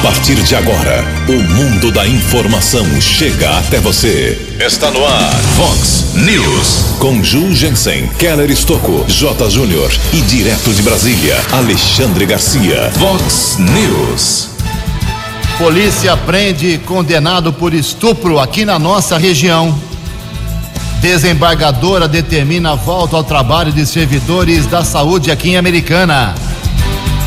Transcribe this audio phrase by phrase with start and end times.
[0.00, 4.56] A partir de agora, o mundo da informação chega até você.
[4.58, 6.96] Está no ar, Fox News.
[6.98, 9.50] Com Ju Jensen, Keller Estocco, J.
[9.50, 12.90] Júnior e direto de Brasília, Alexandre Garcia.
[12.92, 14.48] Fox News.
[15.58, 19.78] Polícia prende condenado por estupro aqui na nossa região.
[21.02, 26.34] Desembargadora determina a volta ao trabalho de servidores da saúde aqui em Americana.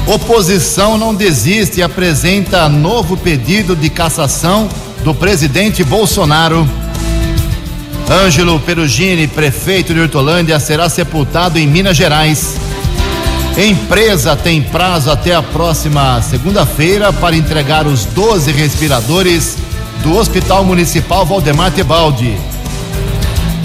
[0.05, 4.67] Oposição não desiste e apresenta novo pedido de cassação
[5.01, 6.67] do presidente Bolsonaro.
[8.09, 12.57] Ângelo Perugini, prefeito de Hortolândia, será sepultado em Minas Gerais.
[13.57, 19.57] Empresa tem prazo até a próxima segunda-feira para entregar os 12 respiradores
[20.01, 22.35] do Hospital Municipal Valdemar Tebaldi.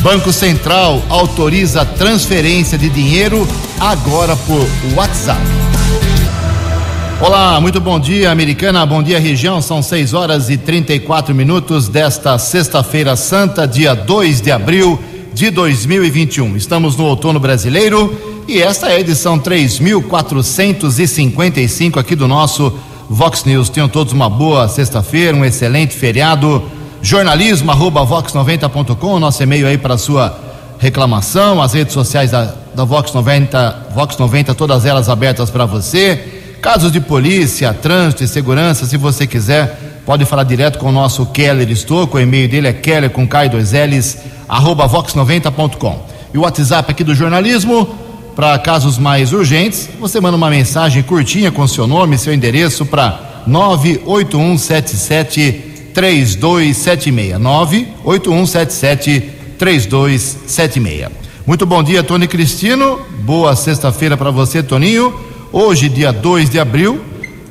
[0.03, 3.47] Banco Central autoriza transferência de dinheiro
[3.81, 5.68] agora por WhatsApp.
[7.21, 8.87] Olá, muito bom dia, americana.
[8.87, 9.61] Bom dia, região.
[9.61, 14.97] São 6 horas e 34 minutos desta sexta-feira santa, dia 2 de abril
[15.35, 16.57] de 2021.
[16.57, 22.73] Estamos no outono brasileiro e esta é a edição 3455 aqui do nosso
[23.11, 23.69] Vox News.
[23.69, 26.63] Tenham todos uma boa sexta-feira, um excelente feriado.
[27.03, 30.39] Jornalismo arroba vox90.com, nosso e-mail aí para sua
[30.79, 36.38] reclamação, as redes sociais da, da Vox 90, Vox 90, todas elas abertas para você.
[36.61, 41.27] Casos de polícia, trânsito e segurança, se você quiser, pode falar direto com o nosso
[41.27, 42.17] Keller Estouco.
[42.17, 46.07] O e-mail dele é keller com K2Ls, arroba vox90.com.
[46.35, 47.87] E o WhatsApp aqui do jornalismo,
[48.35, 53.45] para casos mais urgentes, você manda uma mensagem curtinha com seu nome, seu endereço para
[53.47, 55.53] 98177
[55.95, 57.39] 3276.
[57.39, 61.09] 98177 3276.
[61.47, 63.01] Muito bom dia, Tony Cristino.
[63.21, 65.28] Boa sexta-feira para você, Toninho.
[65.51, 67.01] Hoje, dia 2 de abril,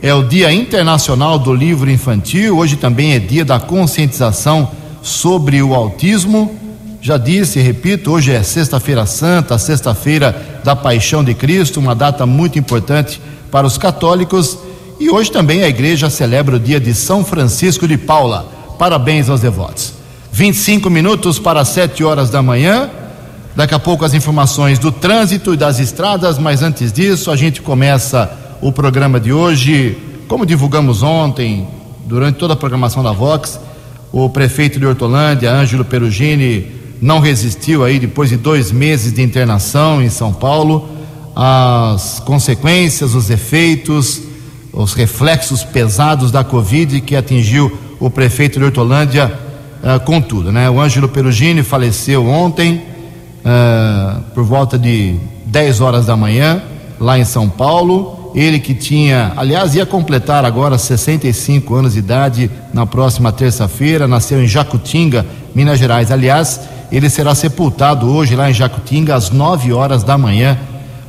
[0.03, 2.55] é o Dia Internacional do Livro Infantil.
[2.55, 4.69] Hoje também é dia da conscientização
[5.01, 6.55] sobre o autismo.
[7.01, 12.59] Já disse, repito, hoje é Sexta-feira Santa, Sexta-feira da Paixão de Cristo, uma data muito
[12.59, 14.59] importante para os católicos.
[14.99, 18.47] E hoje também a igreja celebra o dia de São Francisco de Paula.
[18.77, 19.93] Parabéns aos devotos.
[20.31, 22.91] 25 minutos para 7 horas da manhã.
[23.57, 27.59] Daqui a pouco as informações do trânsito e das estradas, mas antes disso a gente
[27.59, 28.31] começa
[28.61, 29.97] o programa de hoje,
[30.27, 31.67] como divulgamos ontem,
[32.05, 33.59] durante toda a programação da Vox,
[34.11, 36.67] o prefeito de Hortolândia, Ângelo Perugini,
[37.01, 40.87] não resistiu aí depois de dois meses de internação em São Paulo,
[41.35, 44.21] as consequências, os efeitos,
[44.71, 49.33] os reflexos pesados da Covid que atingiu o prefeito de Hortolândia
[49.81, 50.69] uh, com tudo, né?
[50.69, 52.95] O Ângelo Perugini faleceu ontem,
[53.47, 55.15] uh, por volta de
[55.45, 56.61] 10 horas da manhã,
[56.99, 58.31] lá em São Paulo.
[58.35, 64.43] Ele que tinha, aliás, ia completar agora 65 anos de idade na próxima terça-feira, nasceu
[64.43, 65.25] em Jacutinga,
[65.55, 66.11] Minas Gerais.
[66.11, 66.59] Aliás,
[66.91, 70.59] ele será sepultado hoje lá em Jacutinga às 9 horas da manhã,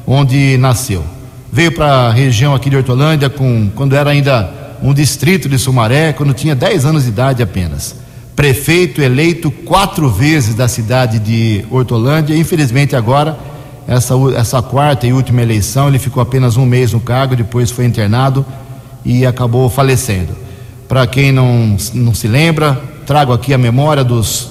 [0.07, 1.05] onde nasceu.
[1.53, 4.51] Veio para a região aqui de Hortolândia com, quando era ainda
[4.83, 8.08] um distrito de Sumaré, quando tinha 10 anos de idade apenas
[8.39, 12.37] prefeito eleito quatro vezes da cidade de Hortolândia.
[12.37, 13.37] Infelizmente, agora,
[13.85, 17.85] essa, essa quarta e última eleição, ele ficou apenas um mês no cargo, depois foi
[17.85, 18.47] internado
[19.05, 20.37] e acabou falecendo.
[20.87, 24.51] Para quem não, não se lembra, trago aqui a memória dos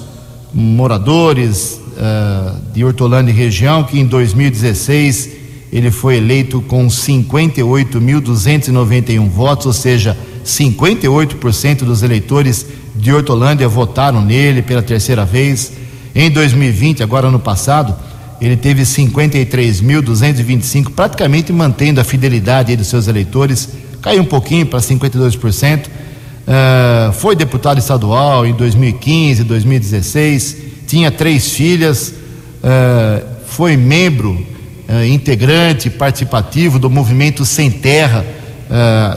[0.52, 5.30] moradores uh, de Hortolândia e região, que em 2016
[5.72, 12.66] ele foi eleito com 58.291 votos, ou seja, 58% dos eleitores
[12.98, 15.72] de Hortolândia votaram nele pela terceira vez.
[16.14, 17.94] Em 2020, agora ano passado,
[18.40, 23.68] ele teve 53.225, praticamente mantendo a fidelidade dos seus eleitores,
[24.02, 25.86] caiu um pouquinho para 52%.
[25.86, 30.56] Uh, foi deputado estadual em 2015, 2016,
[30.86, 38.24] tinha três filhas, uh, foi membro, uh, integrante participativo do movimento Sem Terra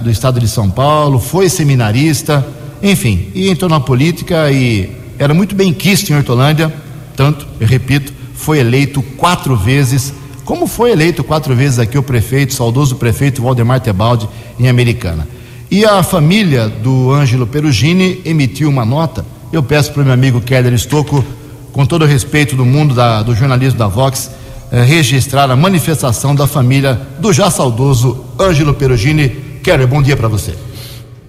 [0.02, 2.42] do estado de São Paulo, foi seminarista
[2.82, 4.90] enfim, e entrou na política e
[5.20, 6.74] era muito bem quisto em Hortolândia,
[7.16, 10.14] tanto, eu repito, foi eleito quatro vezes,
[10.44, 14.28] como foi eleito quatro vezes aqui o prefeito, saudoso prefeito Waldemar Tebaldi,
[14.60, 15.28] em Americana.
[15.70, 19.26] E a família do Ângelo Perugini emitiu uma nota.
[19.54, 21.24] Eu peço para o meu amigo Keller Estocco,
[21.72, 24.32] com todo o respeito do mundo da, do jornalismo da Vox,
[24.72, 29.30] eh, registrar a manifestação da família do já saudoso Ângelo Perugini.
[29.64, 30.56] Keller, bom dia para você.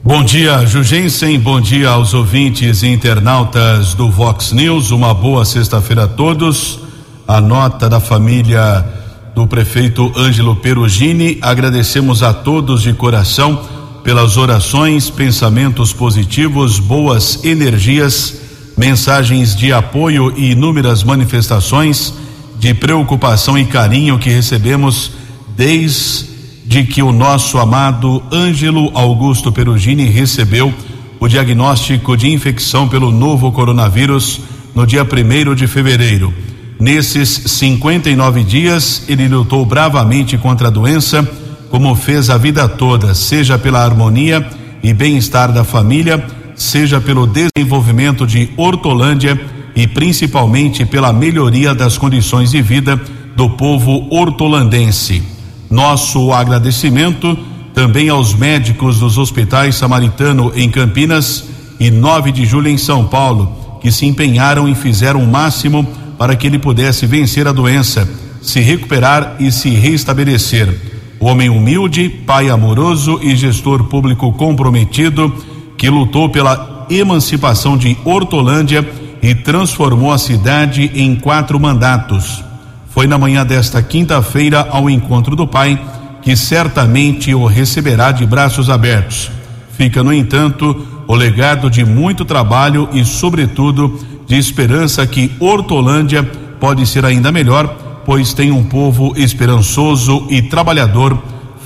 [0.05, 1.39] Bom dia, Jugensen.
[1.39, 4.91] Bom dia aos ouvintes e internautas do Vox News.
[4.91, 6.81] Uma boa sexta-feira a todos.
[7.27, 8.85] A nota da família
[9.33, 11.39] do prefeito Ângelo Perugini.
[11.41, 13.63] Agradecemos a todos de coração
[14.03, 18.41] pelas orações, pensamentos positivos, boas energias,
[18.77, 22.13] mensagens de apoio e inúmeras manifestações
[22.59, 25.13] de preocupação e carinho que recebemos
[25.57, 26.32] desde
[26.81, 30.73] que o nosso amado Ângelo Augusto Perugini recebeu
[31.21, 34.41] o diagnóstico de infecção pelo novo coronavírus
[34.75, 36.33] no dia 1 de fevereiro.
[36.81, 41.29] Nesses 59 dias, ele lutou bravamente contra a doença,
[41.69, 44.49] como fez a vida toda, seja pela harmonia
[44.83, 46.25] e bem-estar da família,
[46.57, 49.39] seja pelo desenvolvimento de Hortolândia
[49.77, 52.99] e principalmente pela melhoria das condições de vida
[53.37, 55.42] do povo hortolandense.
[55.73, 57.35] Nosso agradecimento
[57.73, 61.49] também aos médicos dos hospitais Samaritano em Campinas
[61.81, 65.83] e 9 de julho em São Paulo, que se empenharam e fizeram o máximo
[66.19, 68.07] para que ele pudesse vencer a doença,
[68.43, 70.79] se recuperar e se restabelecer.
[71.19, 75.35] O homem humilde, pai amoroso e gestor público comprometido,
[75.79, 78.87] que lutou pela emancipação de Hortolândia
[79.23, 82.45] e transformou a cidade em quatro mandatos
[82.93, 85.81] foi na manhã desta quinta-feira ao encontro do Pai,
[86.21, 89.31] que certamente o receberá de braços abertos.
[89.77, 96.23] Fica, no entanto, o legado de muito trabalho e, sobretudo, de esperança que Hortolândia
[96.61, 97.67] pode ser ainda melhor,
[98.05, 101.21] pois tem um povo esperançoso e trabalhador.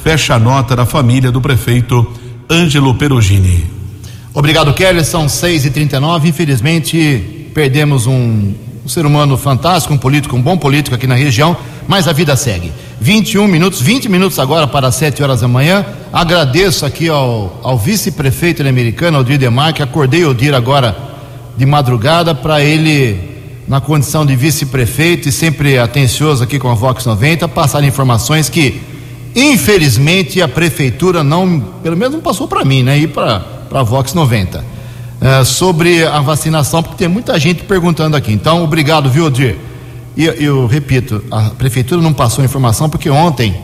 [0.04, 2.06] Fecha a nota da família do prefeito
[2.48, 3.66] Ângelo Perugini.
[4.32, 5.04] Obrigado, Kelly.
[5.04, 8.54] São 6 e 39 Infelizmente, perdemos um
[8.86, 11.56] um ser humano fantástico, um político, um bom político aqui na região,
[11.88, 12.70] mas a vida segue.
[13.00, 15.84] 21 minutos, 20 minutos agora para 7 horas da manhã.
[16.12, 20.96] Agradeço aqui ao, ao vice-prefeito americano, Aldir Demar, que acordei o Aldir agora
[21.56, 23.18] de madrugada para ele,
[23.66, 28.80] na condição de vice-prefeito e sempre atencioso aqui com a Vox 90, passar informações que,
[29.34, 32.96] infelizmente, a prefeitura não, pelo menos não passou para mim, né?
[32.96, 33.42] E para
[33.74, 34.75] a Vox 90
[35.20, 38.32] é, sobre a vacinação, porque tem muita gente perguntando aqui.
[38.32, 39.56] Então, obrigado, viu, Odir?
[40.16, 43.54] E eu repito, a prefeitura não passou informação porque ontem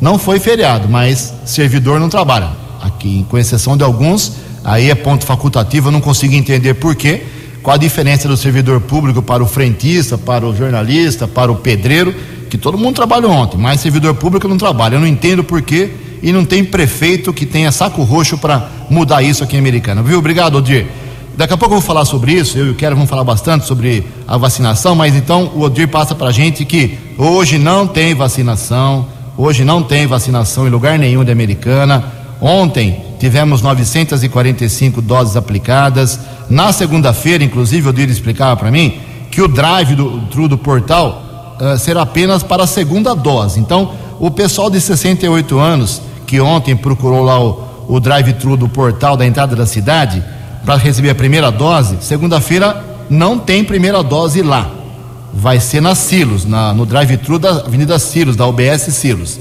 [0.00, 2.50] não foi feriado, mas servidor não trabalha.
[2.80, 4.32] Aqui, com exceção de alguns,
[4.64, 7.22] aí é ponto facultativo, eu não consigo entender por quê.
[7.62, 12.12] Qual a diferença do servidor público para o frentista, para o jornalista, para o pedreiro,
[12.50, 14.96] que todo mundo trabalhou ontem, mas servidor público não trabalha.
[14.96, 15.90] Eu não entendo por quê
[16.22, 20.02] e não tem prefeito que tenha saco roxo para mudar isso aqui em Americana.
[20.02, 20.18] Viu?
[20.18, 20.86] Obrigado, Odir.
[21.36, 23.66] Daqui a pouco eu vou falar sobre isso, eu e o Quero vamos falar bastante
[23.66, 29.06] sobre a vacinação, mas então o Odir passa para gente que hoje não tem vacinação,
[29.36, 32.04] hoje não tem vacinação em lugar nenhum de Americana.
[32.40, 36.20] Ontem tivemos 945 doses aplicadas.
[36.50, 41.56] Na segunda-feira, inclusive, o Odir explicava para mim que o drive do, do, do portal
[41.58, 43.58] uh, será apenas para a segunda dose.
[43.58, 46.02] Então, o pessoal de 68 anos
[46.32, 50.24] que ontem procurou lá o, o drive-thru do portal da entrada da cidade
[50.64, 54.70] para receber a primeira dose, segunda-feira não tem primeira dose lá.
[55.34, 59.38] Vai ser na Silos, na, no drive-thru da Avenida Silos, da UBS Silos.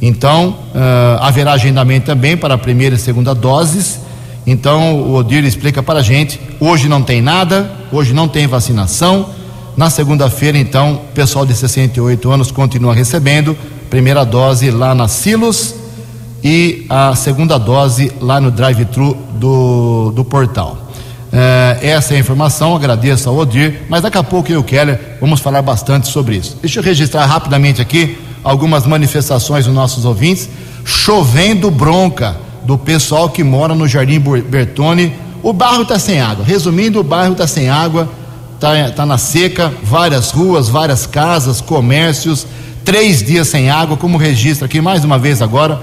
[0.00, 4.00] Então, uh, haverá agendamento também para a primeira e segunda doses.
[4.46, 9.28] Então, o Odir explica para a gente: hoje não tem nada, hoje não tem vacinação.
[9.76, 13.54] Na segunda-feira, então, o pessoal de 68 anos continua recebendo
[13.90, 15.79] primeira dose lá na Silos
[16.42, 20.88] e a segunda dose lá no drive-thru do, do portal.
[21.32, 24.64] É, essa é a informação, agradeço ao Odir, mas daqui a pouco eu e o
[24.64, 26.56] Keller vamos falar bastante sobre isso.
[26.60, 30.48] Deixa eu registrar rapidamente aqui algumas manifestações dos nossos ouvintes.
[30.84, 35.12] Chovendo bronca do pessoal que mora no Jardim Bertone.
[35.42, 36.44] O bairro está sem água.
[36.44, 38.08] Resumindo, o bairro está sem água,
[38.54, 42.46] está tá na seca, várias ruas, várias casas, comércios
[42.84, 45.80] três dias sem água, como registra aqui mais uma vez agora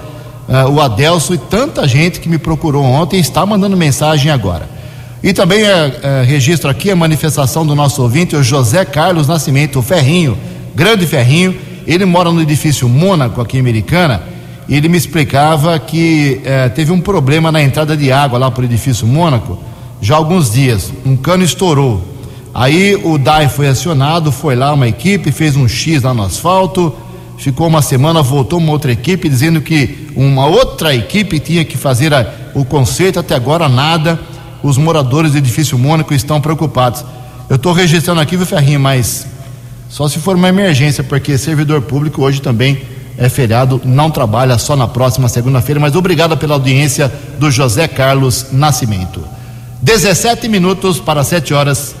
[0.48, 4.68] uh, o Adelso e tanta gente que me procurou ontem está mandando mensagem agora.
[5.22, 9.78] E também uh, uh, registro aqui a manifestação do nosso ouvinte, o José Carlos Nascimento,
[9.78, 10.38] o Ferrinho,
[10.74, 11.56] grande Ferrinho.
[11.86, 14.22] Ele mora no edifício Mônaco, aqui em Americana,
[14.68, 16.42] e ele me explicava que
[16.74, 19.58] teve um problema na entrada de água lá para o edifício Mônaco
[19.98, 20.92] já há alguns dias.
[21.06, 22.04] Um cano estourou
[22.58, 26.92] Aí o DAI foi acionado, foi lá uma equipe, fez um X lá no asfalto,
[27.38, 32.12] ficou uma semana, voltou uma outra equipe dizendo que uma outra equipe tinha que fazer
[32.12, 34.18] a, o conserto, até agora nada.
[34.62, 37.04] Os moradores do edifício Mônaco estão preocupados.
[37.48, 39.26] Eu estou registrando aqui, viu, Ferrinho, mas
[39.88, 42.82] só se for uma emergência, porque servidor público hoje também
[43.16, 48.46] é feriado, não trabalha só na próxima segunda-feira, mas obrigado pela audiência do José Carlos
[48.52, 49.24] Nascimento.
[49.82, 51.94] 17 minutos para 7 horas.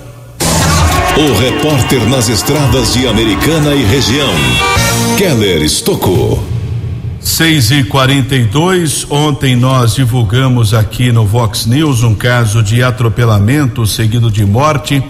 [1.16, 4.30] O repórter nas estradas de Americana e região,
[5.16, 6.42] Keller Estocou.
[7.20, 14.30] 6 e 42 ontem nós divulgamos aqui no Vox News um caso de atropelamento seguido
[14.30, 15.02] de morte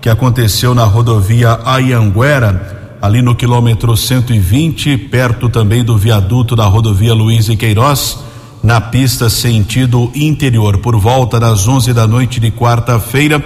[0.00, 7.12] que aconteceu na rodovia Ayanguera, ali no quilômetro 120, perto também do viaduto da rodovia
[7.12, 8.18] Luiz e Queiroz,
[8.62, 10.78] na pista sentido interior.
[10.78, 13.42] Por volta das 11 da noite de quarta-feira,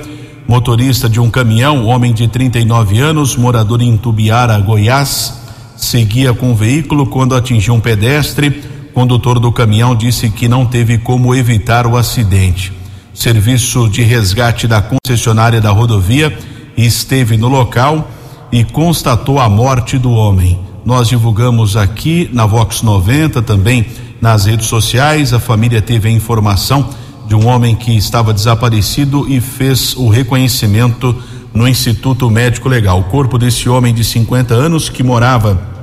[0.46, 5.43] motorista de um caminhão, homem de 39 anos, morador em Tubiara, Goiás,
[5.84, 8.62] seguia com o veículo quando atingiu um pedestre.
[8.90, 12.72] O condutor do caminhão disse que não teve como evitar o acidente.
[13.12, 16.36] Serviço de resgate da concessionária da rodovia
[16.76, 18.10] esteve no local
[18.50, 20.58] e constatou a morte do homem.
[20.84, 23.86] Nós divulgamos aqui na Vox 90 também
[24.20, 25.32] nas redes sociais.
[25.32, 26.88] A família teve a informação
[27.26, 31.14] de um homem que estava desaparecido e fez o reconhecimento
[31.52, 33.00] no Instituto Médico Legal.
[33.00, 35.73] O corpo desse homem de 50 anos que morava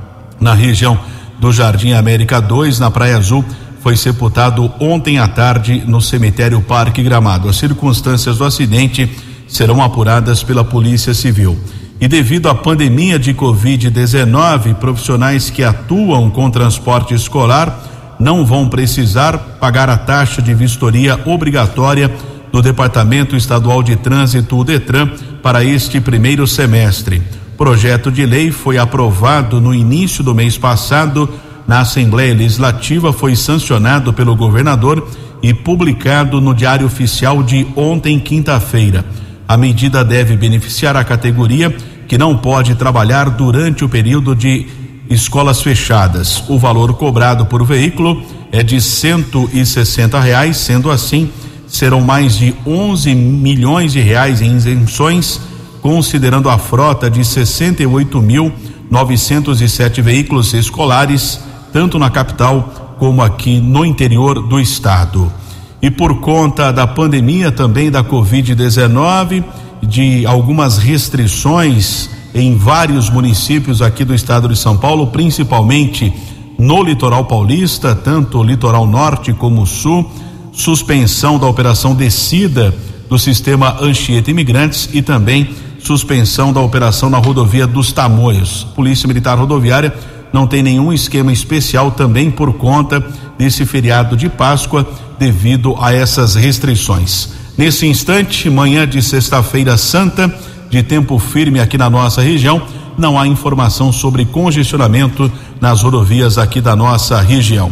[0.42, 0.98] na região
[1.38, 3.44] do Jardim América 2, na Praia Azul,
[3.80, 7.48] foi sepultado ontem à tarde no cemitério Parque Gramado.
[7.48, 9.08] As circunstâncias do acidente
[9.48, 11.58] serão apuradas pela Polícia Civil.
[12.00, 19.38] E devido à pandemia de Covid-19, profissionais que atuam com transporte escolar não vão precisar
[19.60, 22.12] pagar a taxa de vistoria obrigatória
[22.52, 25.08] do Departamento Estadual de Trânsito, o Detran,
[25.42, 27.22] para este primeiro semestre.
[27.62, 31.28] Projeto de lei foi aprovado no início do mês passado
[31.64, 35.06] na Assembleia Legislativa, foi sancionado pelo governador
[35.40, 39.04] e publicado no Diário Oficial de ontem, quinta-feira.
[39.46, 41.72] A medida deve beneficiar a categoria
[42.08, 44.66] que não pode trabalhar durante o período de
[45.08, 46.42] escolas fechadas.
[46.48, 51.30] O valor cobrado por veículo é de cento e sessenta reais, sendo assim,
[51.68, 55.40] serão mais de 11 milhões de reais em isenções,
[55.82, 58.52] considerando a frota de 68 mil
[58.88, 61.40] 907 veículos escolares
[61.72, 65.32] tanto na capital como aqui no interior do estado.
[65.80, 69.42] E por conta da pandemia também da Covid-19,
[69.82, 76.12] de algumas restrições em vários municípios aqui do estado de São Paulo, principalmente
[76.58, 80.08] no litoral paulista, tanto o litoral norte como o sul,
[80.52, 82.72] suspensão da operação descida
[83.08, 85.50] do sistema Anchieta Imigrantes e também
[85.82, 88.66] suspensão da operação na rodovia dos Tamoios.
[88.74, 89.92] Polícia Militar Rodoviária
[90.32, 93.04] não tem nenhum esquema especial também por conta
[93.36, 94.86] desse feriado de Páscoa
[95.18, 97.30] devido a essas restrições.
[97.56, 100.32] Nesse instante, manhã de sexta-feira santa,
[100.70, 102.62] de tempo firme aqui na nossa região,
[102.96, 107.70] não há informação sobre congestionamento nas rodovias aqui da nossa região.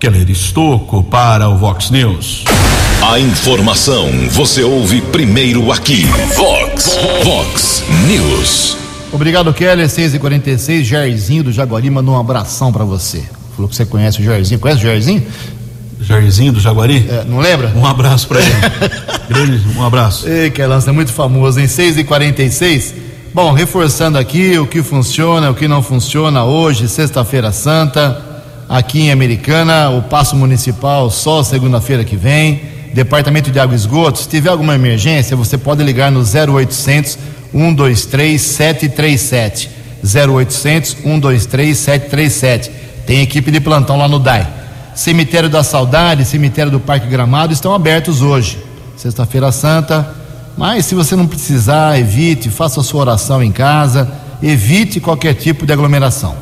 [0.00, 2.44] Keller Estocco para o Vox News.
[3.02, 6.04] A informação você ouve primeiro aqui.
[6.36, 8.76] Vox, Vox News.
[9.12, 9.88] Obrigado, Keller.
[9.88, 13.22] 6 e 46 Jairzinho do Jaguari mandou um abração para você.
[13.54, 14.60] Falou que você conhece o Jairzinho.
[14.60, 15.22] Conhece o Jairzinho?
[16.00, 17.06] Jairzinho do Jaguari?
[17.08, 17.72] É, não lembra?
[17.76, 18.50] Um abraço para ele.
[19.28, 20.28] Grande, um abraço.
[20.28, 21.60] Ei, Keller, você é muito famoso.
[21.60, 22.94] Em 6 e 46
[23.34, 28.24] Bom, reforçando aqui o que funciona, o que não funciona hoje, sexta-feira santa,
[28.68, 32.60] aqui em Americana, o passo municipal só segunda-feira que vem.
[32.94, 37.18] Departamento de Água e Esgoto, se tiver alguma emergência, você pode ligar no 0800
[37.52, 39.68] 123 737.
[40.04, 42.70] 0800 123 737.
[43.04, 44.46] Tem equipe de plantão lá no DAI.
[44.94, 48.64] Cemitério da Saudade, Cemitério do Parque Gramado estão abertos hoje.
[48.96, 50.14] Sexta-feira Santa.
[50.56, 54.08] Mas se você não precisar, evite, faça sua oração em casa,
[54.40, 56.36] evite qualquer tipo de aglomeração.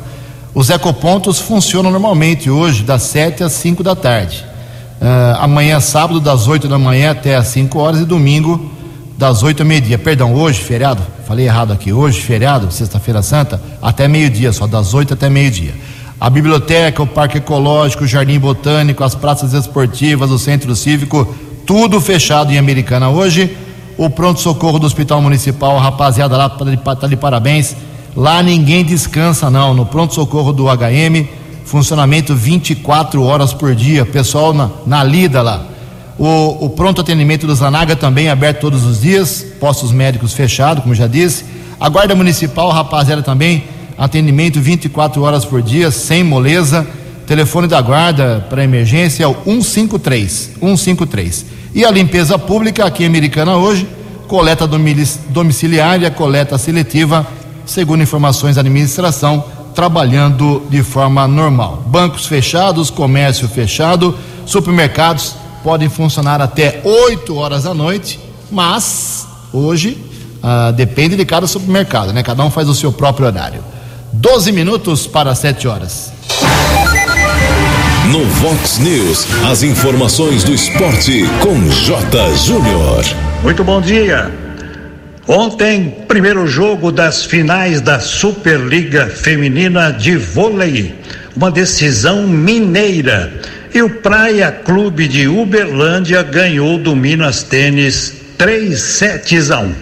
[0.53, 4.52] Os ecopontos funcionam normalmente hoje, das 7 às 5 da tarde.
[5.03, 8.71] Uh, amanhã, sábado, das 8 da manhã até às 5 horas e domingo,
[9.17, 9.99] das 8 ao meio-dia.
[9.99, 11.91] Perdão, hoje, feriado, falei errado aqui.
[11.91, 15.73] Hoje, feriado, sexta-feira santa, até meio-dia, só das 8 até meio-dia.
[16.21, 21.99] A biblioteca, o parque ecológico, o jardim botânico, as praças esportivas, o centro cívico, tudo
[21.99, 23.57] fechado em Americana hoje.
[23.97, 27.75] O pronto-socorro do Hospital Municipal, a rapaziada lá está tá de parabéns.
[28.15, 29.73] Lá ninguém descansa, não.
[29.73, 31.27] No pronto-socorro do HM,
[31.65, 34.05] funcionamento 24 horas por dia.
[34.05, 35.65] Pessoal na, na lida lá.
[36.17, 40.93] O, o, pronto atendimento do Zanaga também aberto todos os dias, postos médicos fechados, como
[40.93, 41.45] já disse.
[41.79, 43.63] A Guarda Municipal, rapaziada, também,
[43.97, 46.85] atendimento 24 horas por dia, sem moleza.
[47.25, 50.51] Telefone da guarda para emergência é o 153.
[50.59, 51.45] 153.
[51.73, 53.87] E a limpeza pública aqui em Americana hoje,
[54.27, 54.67] coleta
[55.29, 57.25] domiciliária, coleta seletiva,
[57.65, 61.83] segundo informações da administração, trabalhando de forma normal.
[61.87, 68.19] Bancos fechados, comércio fechado, supermercados podem funcionar até 8 horas da noite,
[68.51, 69.97] mas hoje
[70.43, 72.21] ah, depende de cada supermercado, né?
[72.21, 73.63] Cada um faz o seu próprio horário.
[74.11, 76.11] 12 minutos para 7 horas.
[78.11, 82.35] No Vox News, as informações do esporte com J.
[82.35, 83.03] Júnior.
[83.41, 84.42] Muito bom dia.
[85.27, 90.95] Ontem, primeiro jogo das finais da Superliga Feminina de Vôlei.
[91.33, 93.31] Uma decisão mineira.
[93.73, 99.73] E o Praia Clube de Uberlândia ganhou do Minas Tênis 3 sets a 1.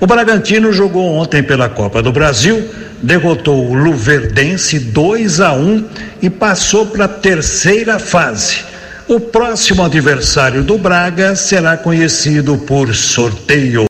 [0.00, 2.68] O Bragantino jogou ontem pela Copa do Brasil,
[3.00, 5.84] derrotou o Luverdense 2 a 1
[6.22, 8.64] e passou para a terceira fase.
[9.06, 13.86] O próximo adversário do Braga será conhecido por sorteio.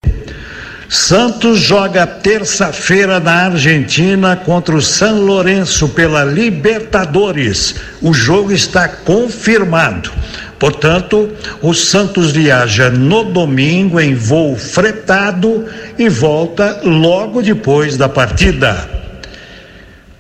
[0.88, 7.75] Santos joga terça-feira na Argentina contra o San Lourenço pela Libertadores.
[8.00, 10.12] O jogo está confirmado.
[10.59, 15.66] Portanto, o Santos viaja no domingo em voo fretado
[15.99, 19.06] e volta logo depois da partida.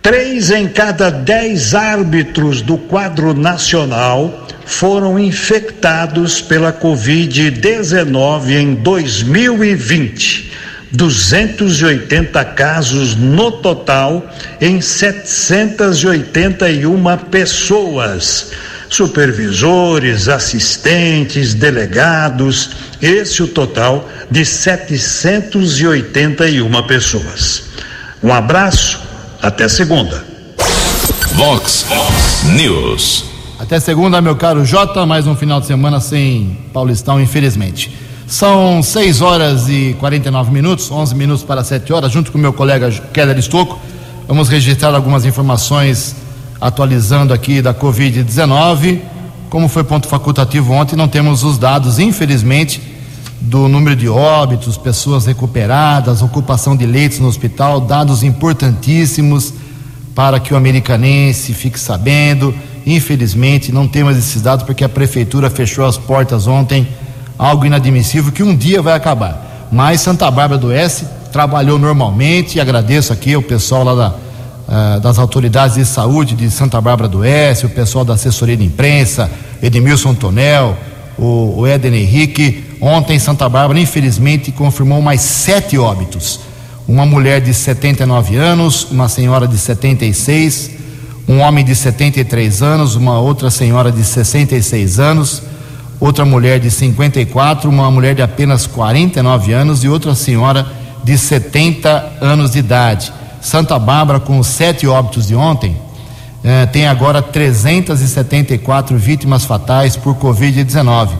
[0.06, 10.52] Três em cada dez árbitros do quadro nacional foram infectados pela Covid-19 em 2020.
[10.92, 18.52] 280 casos no total em 781 pessoas
[18.88, 22.70] supervisores, assistentes, delegados,
[23.02, 27.64] esse o total de 781 pessoas.
[28.22, 29.05] Um abraço,
[29.40, 30.24] até segunda.
[31.34, 31.86] Vox
[32.54, 33.24] News.
[33.58, 37.96] Até segunda, meu caro Jota, mais um final de semana sem Paulistão, infelizmente.
[38.26, 42.90] São 6 horas e 49 minutos, 11 minutos para 7 horas, junto com meu colega
[43.12, 43.78] Keller Estocco.
[44.26, 46.16] Vamos registrar algumas informações
[46.60, 49.00] atualizando aqui da Covid-19.
[49.48, 52.95] Como foi ponto facultativo ontem, não temos os dados, infelizmente,
[53.40, 59.52] do número de óbitos, pessoas recuperadas, ocupação de leitos no hospital, dados importantíssimos
[60.14, 62.54] para que o americanense fique sabendo.
[62.86, 66.88] Infelizmente, não temos esses dados porque a prefeitura fechou as portas ontem,
[67.38, 69.68] algo inadmissível que um dia vai acabar.
[69.70, 74.26] Mas Santa Bárbara do Oeste trabalhou normalmente e agradeço aqui ao pessoal lá da
[74.66, 78.64] uh, das autoridades de saúde de Santa Bárbara do Oeste, o pessoal da assessoria de
[78.64, 79.30] imprensa,
[79.62, 80.76] Edmilson Tonel,
[81.18, 82.64] o, o Éden Henrique.
[82.80, 86.40] Ontem, Santa Bárbara, infelizmente, confirmou mais sete óbitos.
[86.86, 90.70] Uma mulher de 79 anos, uma senhora de 76,
[91.28, 95.42] um homem de 73 anos, uma outra senhora de 66 anos,
[95.98, 100.66] outra mulher de 54, uma mulher de apenas 49 anos e outra senhora
[101.02, 103.12] de 70 anos de idade.
[103.40, 105.76] Santa Bárbara, com os sete óbitos de ontem,
[106.44, 111.10] eh, tem agora 374 vítimas fatais por Covid-19.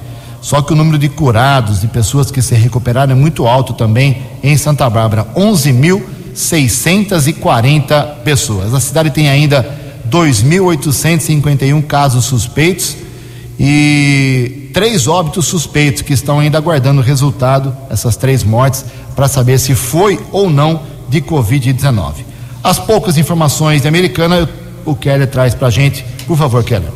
[0.40, 4.22] Só que o número de curados, de pessoas que se recuperaram, é muito alto também
[4.42, 8.74] em Santa Bárbara: 11.640 pessoas.
[8.74, 9.66] A cidade tem ainda
[10.10, 12.96] 2.851 casos suspeitos
[13.58, 19.58] e três óbitos suspeitos que estão ainda aguardando o resultado, essas três mortes, para saber
[19.58, 22.12] se foi ou não de Covid-19.
[22.62, 24.48] As poucas informações de Americana,
[24.84, 26.04] o Keller traz para a gente.
[26.26, 26.90] Por favor, Keller.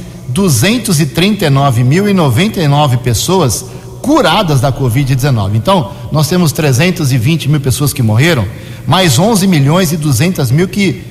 [2.13, 3.65] 99 pessoas
[4.01, 5.55] curadas da Covid-19.
[5.55, 8.47] Então, nós temos 320 mil pessoas que morreram,
[8.87, 11.03] mais 11 milhões e 200 mil que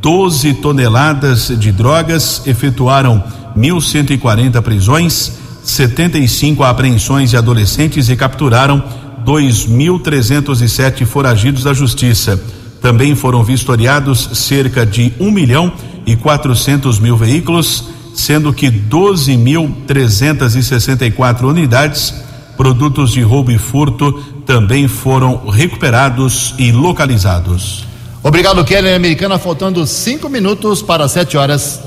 [0.02, 3.24] 12 toneladas de drogas, efetuaram
[3.56, 5.32] 1.140 prisões,
[5.64, 8.84] 75 apreensões de adolescentes e capturaram
[9.24, 12.38] 2.307 foragidos da justiça.
[12.82, 15.72] Também foram vistoriados cerca de 1 milhão
[16.06, 22.28] e 400 mil veículos, sendo que 12.364 unidades,
[22.60, 24.12] produtos de roubo e furto,
[24.44, 27.86] também foram recuperados e localizados.
[28.22, 29.38] Obrigado, Kelly Americana.
[29.38, 31.80] Faltando cinco minutos para sete horas.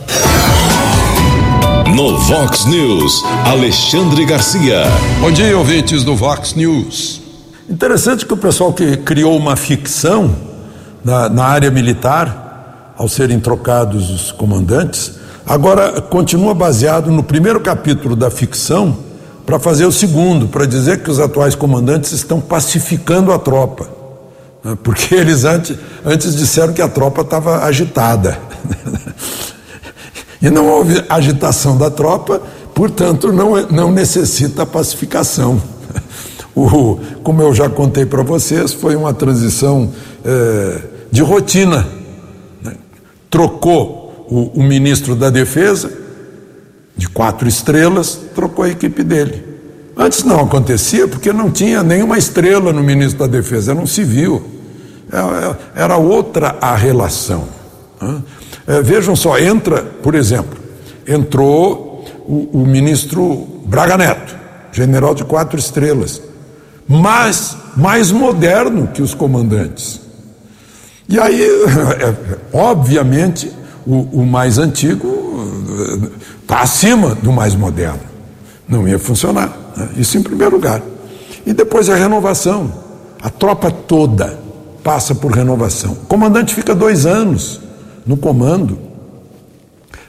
[1.96, 4.86] No Vox News, Alexandre Garcia.
[5.22, 7.22] Bom dia, ouvintes do Vox News.
[7.70, 10.36] Interessante que o pessoal que criou uma ficção
[11.06, 18.16] na, na área militar, ao serem trocados os comandantes, agora continua baseado no primeiro capítulo
[18.16, 19.13] da ficção
[19.46, 23.90] para fazer o segundo, para dizer que os atuais comandantes estão pacificando a tropa.
[24.64, 24.78] Né?
[24.82, 28.40] Porque eles antes, antes disseram que a tropa estava agitada.
[30.42, 32.42] E não houve agitação da tropa,
[32.76, 35.62] portanto, não, não necessita pacificação.
[36.56, 39.92] O, como eu já contei para vocês, foi uma transição
[40.24, 41.88] é, de rotina.
[42.62, 42.76] Né?
[43.28, 45.92] Trocou o, o ministro da Defesa,
[46.96, 49.54] de quatro estrelas, trocou a equipe dele.
[49.96, 54.44] Antes não acontecia porque não tinha nenhuma estrela no ministro da Defesa, era um civil.
[55.12, 57.48] É, é, era outra a relação.
[58.02, 58.22] Né?
[58.66, 60.58] É, vejam só, entra, por exemplo,
[61.08, 64.36] entrou o, o ministro Braga Neto,
[64.72, 66.22] general de quatro estrelas,
[66.88, 70.02] mas mais moderno que os comandantes.
[71.08, 71.48] E aí,
[72.52, 73.52] obviamente,
[73.86, 75.24] o, o mais antigo
[76.54, 78.02] está acima do mais moderno.
[78.70, 79.52] Não ia funcionar.
[79.76, 79.90] Né?
[79.98, 80.82] Isso em primeiro lugar.
[81.46, 82.72] E depois a renovação.
[83.20, 84.40] A tropa toda
[84.84, 85.94] passa por renovação.
[85.94, 87.60] O comandante fica dois anos
[88.06, 88.78] no comando.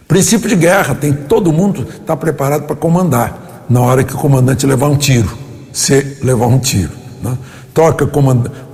[0.06, 4.66] Princípio de guerra, tem todo mundo está preparado para comandar na hora que o comandante
[4.66, 5.30] levar um tiro,
[5.72, 6.92] se levar um tiro.
[7.22, 7.38] Né?
[7.72, 8.06] Troca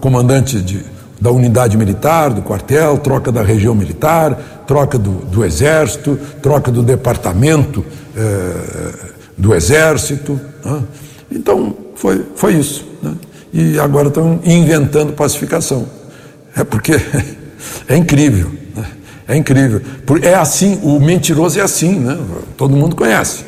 [0.01, 0.85] comandante de,
[1.21, 6.81] da unidade militar, do quartel, troca da região militar, troca do, do exército, troca do
[6.81, 7.85] departamento
[8.17, 10.41] eh, do exército.
[10.65, 10.83] Né?
[11.33, 12.87] Então, foi, foi isso.
[13.03, 13.15] Né?
[13.53, 15.87] E agora estão inventando pacificação.
[16.57, 16.93] É porque
[17.89, 18.53] é incrível.
[19.27, 19.83] É incrível.
[20.23, 22.17] É assim, o mentiroso é assim, né?
[22.57, 23.45] Todo mundo conhece.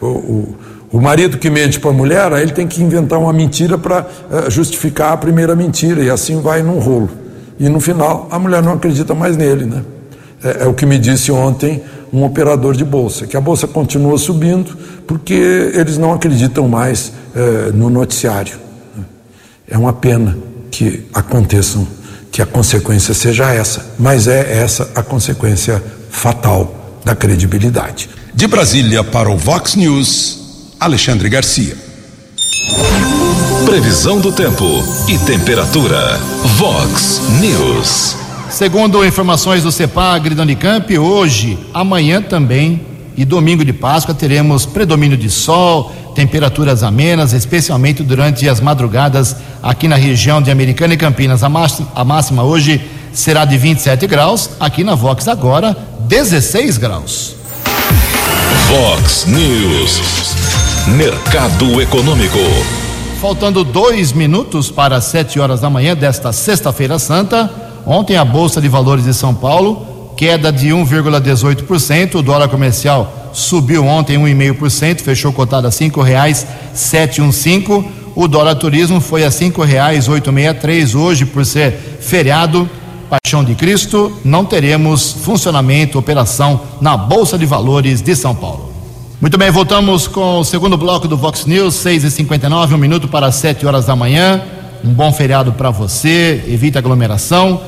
[0.00, 0.56] O, o,
[0.90, 4.50] o marido que mente para a mulher, ele tem que inventar uma mentira para uh,
[4.50, 7.10] justificar a primeira mentira, e assim vai num rolo.
[7.60, 9.84] E no final, a mulher não acredita mais nele, né?
[10.44, 14.16] É, é o que me disse ontem um operador de bolsa, que a bolsa continua
[14.18, 14.76] subindo
[15.06, 15.34] porque
[15.74, 18.56] eles não acreditam mais uh, no noticiário.
[19.68, 20.36] É uma pena
[20.70, 21.86] que aconteçam
[22.30, 28.08] que a consequência seja essa, mas é essa a consequência fatal da credibilidade.
[28.34, 31.76] De Brasília para o Vox News, Alexandre Garcia.
[33.64, 34.64] Previsão do tempo
[35.08, 36.18] e temperatura.
[36.58, 38.23] Vox News.
[38.54, 42.82] Segundo informações do CEPAG da Unicamp, hoje, amanhã também,
[43.16, 49.88] e domingo de Páscoa teremos predomínio de sol, temperaturas amenas, especialmente durante as madrugadas aqui
[49.88, 51.42] na região de Americana e Campinas.
[51.42, 52.80] A máxima, a máxima hoje
[53.12, 57.34] será de 27 graus, aqui na Vox agora 16 graus.
[58.68, 60.00] Vox News,
[60.96, 62.38] Mercado Econômico.
[63.20, 68.68] Faltando dois minutos para sete horas da manhã desta sexta-feira santa, ontem a Bolsa de
[68.68, 72.16] Valores de São Paulo queda de 1,18%.
[72.16, 75.70] O dólar comercial subiu ontem 1,5%, fechou cotado a
[77.20, 77.84] um cinco.
[78.14, 79.30] O dólar turismo foi a
[80.32, 80.94] meia três.
[80.94, 82.68] Hoje, por ser feriado,
[83.10, 88.72] Paixão de Cristo, não teremos funcionamento, operação na Bolsa de Valores de São Paulo.
[89.20, 93.08] Muito bem, voltamos com o segundo bloco do Vox News, 6 e 59 um minuto
[93.08, 94.42] para 7 horas da manhã.
[94.84, 97.58] Um bom feriado para você, evite aglomeração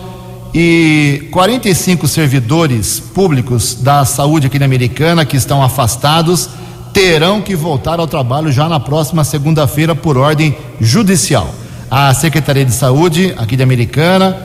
[0.52, 6.50] e 45 servidores públicos da saúde aqui na Americana que estão afastados
[6.92, 11.48] terão que voltar ao trabalho já na próxima segunda-feira por ordem judicial.
[11.90, 14.36] A Secretaria de Saúde aqui da Americana,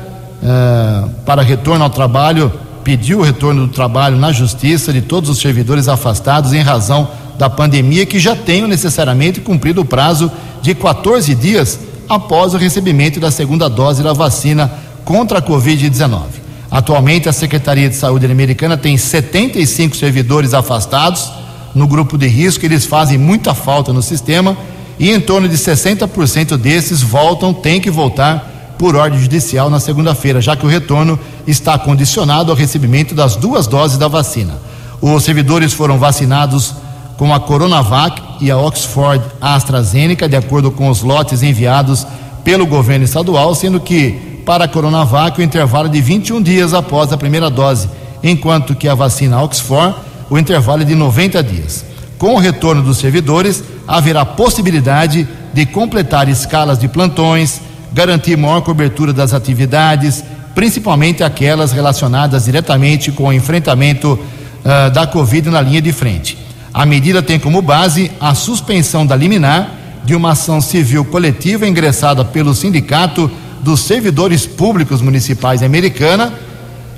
[0.41, 2.53] uh, para retorno ao trabalho,
[2.85, 7.49] pediu o retorno do trabalho na justiça de todos os servidores afastados em razão da
[7.49, 10.31] pandemia que já tenham necessariamente cumprido o prazo
[10.61, 14.69] de 14 dias após o recebimento da segunda dose da vacina
[15.05, 16.23] contra a Covid-19.
[16.69, 21.31] Atualmente, a Secretaria de Saúde Americana tem 75 servidores afastados
[21.73, 24.57] no grupo de risco, eles fazem muita falta no sistema
[24.99, 30.41] e em torno de 60% desses voltam, têm que voltar por ordem judicial na segunda-feira,
[30.41, 34.59] já que o retorno está condicionado ao recebimento das duas doses da vacina.
[35.01, 36.73] Os servidores foram vacinados
[37.17, 42.05] com a Coronavac e a Oxford AstraZeneca, de acordo com os lotes enviados
[42.43, 47.17] pelo governo estadual, sendo que para a Coronavac o intervalo de 21 dias após a
[47.17, 47.89] primeira dose,
[48.23, 49.95] enquanto que a vacina Oxford
[50.29, 51.85] o intervalo é de 90 dias.
[52.17, 57.59] Com o retorno dos servidores, haverá possibilidade de completar escalas de plantões,
[57.91, 60.23] garantir maior cobertura das atividades,
[60.55, 66.37] principalmente aquelas relacionadas diretamente com o enfrentamento uh, da Covid na linha de frente.
[66.73, 69.71] A medida tem como base a suspensão da liminar
[70.05, 73.29] de uma ação civil coletiva ingressada pelo sindicato
[73.61, 76.33] dos servidores públicos municipais americana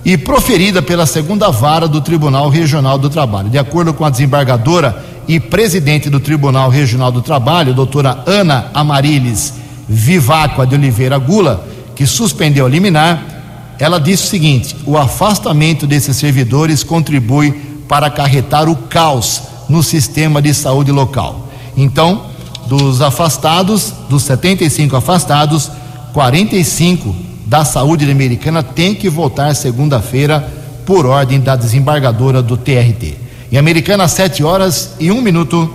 [0.05, 3.49] e proferida pela segunda vara do Tribunal Regional do Trabalho.
[3.49, 9.55] De acordo com a desembargadora e presidente do Tribunal Regional do Trabalho, doutora Ana Amarilis
[9.89, 16.15] Viváqua de Oliveira Gula, que suspendeu a liminar, ela disse o seguinte: o afastamento desses
[16.15, 17.51] servidores contribui
[17.87, 21.47] para acarretar o caos no sistema de saúde local.
[21.75, 22.23] Então,
[22.67, 25.71] dos afastados, dos 75 afastados,
[26.13, 30.47] 45 da saúde americana tem que voltar segunda-feira
[30.85, 33.15] por ordem da desembargadora do TRT.
[33.51, 35.71] Em Americana, 7 horas e um minuto.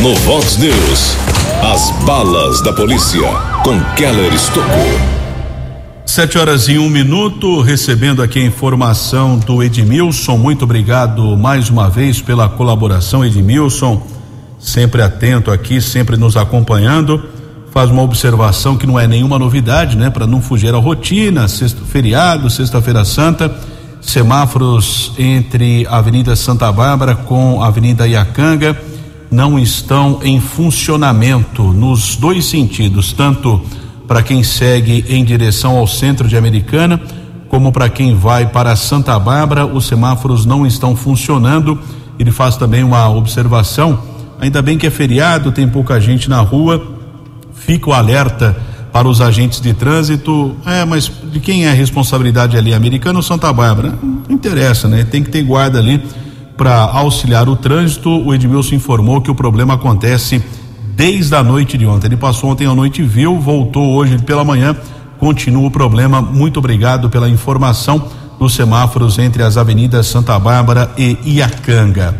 [0.00, 1.16] No Vox News,
[1.62, 3.28] as balas da polícia
[3.62, 5.13] com Keller Estocou.
[6.14, 10.38] Sete horas e um minuto, recebendo aqui a informação do Edmilson.
[10.38, 14.00] Muito obrigado mais uma vez pela colaboração, Edmilson.
[14.60, 17.20] Sempre atento aqui, sempre nos acompanhando
[17.72, 20.08] faz uma observação que não é nenhuma novidade, né?
[20.08, 23.52] Para não fugir à rotina, sexto feriado, sexta-feira santa,
[24.00, 28.80] semáforos entre Avenida Santa Bárbara com Avenida Iacanga
[29.32, 33.60] não estão em funcionamento nos dois sentidos, tanto
[34.06, 37.00] para quem segue em direção ao centro de Americana,
[37.48, 41.78] como para quem vai para Santa Bárbara, os semáforos não estão funcionando.
[42.18, 43.98] Ele faz também uma observação,
[44.40, 46.94] ainda bem que é feriado, tem pouca gente na rua
[47.64, 48.56] fica o alerta
[48.92, 50.54] para os agentes de trânsito.
[50.64, 52.72] É, mas de quem é a responsabilidade ali?
[52.72, 53.98] Americano ou Santa Bárbara?
[54.02, 55.04] Não interessa, né?
[55.04, 56.02] Tem que ter guarda ali
[56.56, 58.10] para auxiliar o trânsito.
[58.10, 60.42] O Edmilson informou que o problema acontece
[60.96, 62.06] desde a noite de ontem.
[62.06, 64.76] Ele passou ontem à noite, viu, voltou hoje pela manhã.
[65.18, 66.20] Continua o problema.
[66.20, 72.14] Muito obrigado pela informação dos semáforos entre as avenidas Santa Bárbara e Iacanga.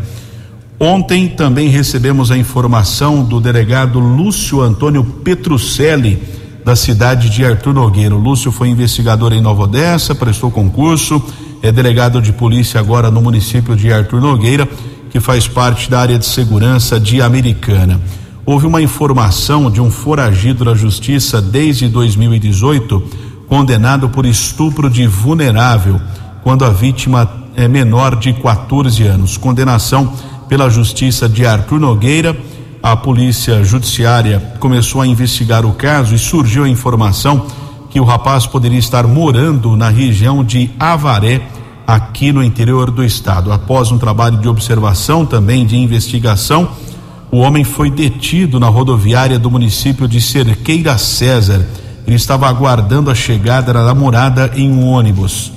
[0.79, 6.21] Ontem também recebemos a informação do delegado Lúcio Antônio Petrucelli,
[6.65, 8.15] da cidade de Artur Nogueira.
[8.15, 11.23] O Lúcio foi investigador em Nova Odessa, prestou concurso,
[11.61, 14.67] é delegado de polícia agora no município de Artur Nogueira,
[15.09, 18.01] que faz parte da área de segurança de Americana.
[18.45, 23.01] Houve uma informação de um foragido da justiça desde 2018,
[23.47, 25.99] condenado por estupro de vulnerável,
[26.43, 29.35] quando a vítima é menor de 14 anos.
[29.35, 30.13] Condenação
[30.47, 32.37] pela Justiça de Arthur Nogueira.
[32.83, 37.47] A Polícia Judiciária começou a investigar o caso e surgiu a informação
[37.89, 41.41] que o rapaz poderia estar morando na região de Avaré,
[41.87, 43.51] aqui no interior do estado.
[43.51, 46.69] Após um trabalho de observação, também de investigação,
[47.31, 51.65] o homem foi detido na rodoviária do município de Cerqueira César.
[52.05, 55.51] Ele estava aguardando a chegada da namorada em um ônibus.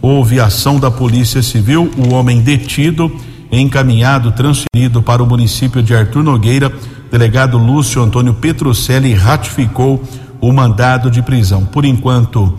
[0.00, 3.10] Houve ação da Polícia Civil, o homem detido,
[3.50, 6.72] encaminhado, transferido para o município de Artur Nogueira.
[7.10, 10.02] Delegado Lúcio Antônio Petrucelli ratificou
[10.40, 11.64] o mandado de prisão.
[11.64, 12.52] Por enquanto,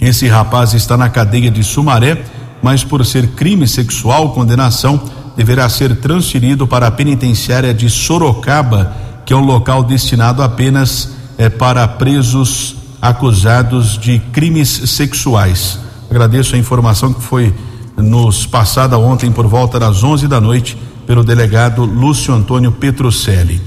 [0.00, 2.24] esse rapaz está na cadeia de Sumaré,
[2.60, 5.00] mas por ser crime sexual, condenação
[5.36, 8.92] deverá ser transferido para a penitenciária de Sorocaba,
[9.24, 15.78] que é um local destinado apenas eh, para presos acusados de crimes sexuais.
[16.10, 17.54] Agradeço a informação que foi
[17.96, 23.60] nos passada ontem por volta das 11 da noite pelo delegado Lúcio Antônio Petrucelli.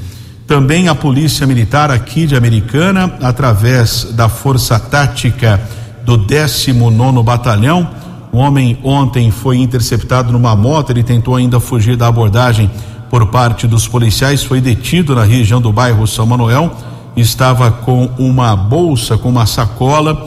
[0.46, 5.62] Também a Polícia Militar aqui de Americana, através da Força Tática
[6.06, 7.90] do 19 Batalhão.
[8.38, 12.70] Um homem ontem foi interceptado numa moto, ele tentou ainda fugir da abordagem
[13.10, 16.72] por parte dos policiais, foi detido na região do bairro São Manuel,
[17.16, 20.24] estava com uma bolsa, com uma sacola.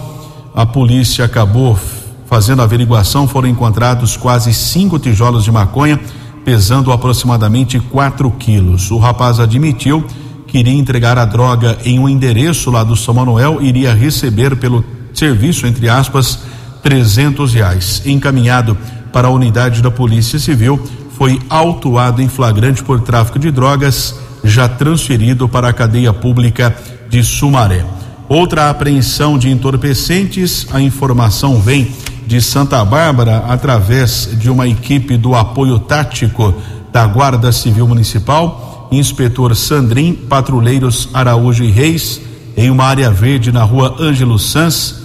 [0.53, 1.79] A polícia acabou
[2.27, 6.01] fazendo a averiguação, foram encontrados quase cinco tijolos de maconha
[6.45, 8.91] pesando aproximadamente 4 quilos.
[8.91, 10.05] O rapaz admitiu
[10.49, 14.85] que iria entregar a droga em um endereço lá do São Manuel, iria receber pelo
[15.15, 16.50] serviço, entre aspas,
[16.83, 18.03] 300 reais.
[18.05, 18.77] Encaminhado
[19.13, 20.81] para a unidade da Polícia Civil,
[21.17, 26.75] foi autuado em flagrante por tráfico de drogas, já transferido para a cadeia pública
[27.11, 27.85] de Sumaré.
[28.29, 31.93] Outra apreensão de entorpecentes, a informação vem
[32.27, 36.55] de Santa Bárbara através de uma equipe do apoio tático
[36.93, 42.21] da Guarda Civil Municipal, inspetor Sandrin, patrulheiros Araújo e Reis,
[42.57, 45.00] em uma área verde na rua Ângelo Sans.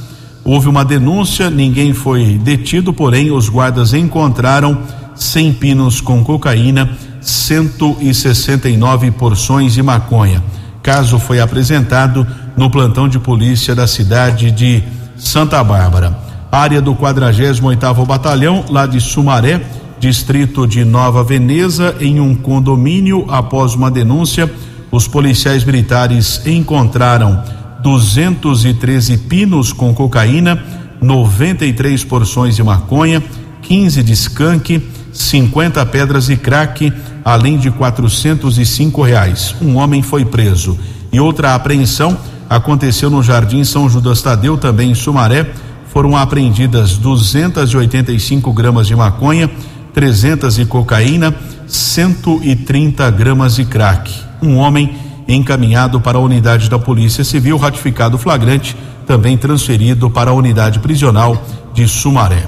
[0.46, 4.78] Houve uma denúncia, ninguém foi detido, porém os guardas encontraram
[5.16, 10.42] 100 pinos com cocaína, 169 porções de maconha.
[10.82, 14.84] Caso foi apresentado no plantão de polícia da cidade de
[15.18, 19.62] Santa Bárbara área do 48º Batalhão, lá de Sumaré,
[20.00, 24.52] distrito de Nova Veneza, em um condomínio, após uma denúncia,
[24.92, 27.44] os policiais militares encontraram
[27.86, 30.60] 213 pinos com cocaína,
[31.00, 33.24] 93 porções de maconha,
[33.62, 34.82] 15 de skunk,
[35.14, 36.92] 50 pedras de crack,
[37.24, 39.56] além de 405 reais.
[39.62, 40.76] Um homem foi preso.
[41.14, 42.18] E outra apreensão
[42.50, 45.48] aconteceu no Jardim São Judas Tadeu, também em Sumaré,
[45.94, 49.48] foram apreendidas 285 gramas de maconha,
[49.94, 51.36] 300 de cocaína,
[51.68, 54.12] 130 gramas de crack.
[54.42, 60.34] Um homem encaminhado para a unidade da Polícia Civil, ratificado flagrante, também transferido para a
[60.34, 61.42] unidade prisional
[61.74, 62.48] de Sumaré.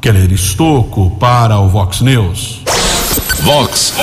[0.00, 2.62] Keller Estocco para o Vox News.
[3.40, 3.94] Vox